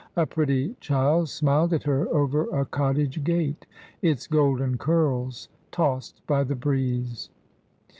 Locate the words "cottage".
2.65-3.23